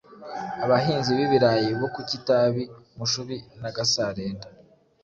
abahinzi 0.65 1.09
b’ibirayi 1.17 1.69
bo 1.79 1.87
ku 1.93 2.01
Kitabi, 2.09 2.63
Mushubi 2.97 3.37
na 3.61 3.69
Gasarenda 3.75 4.47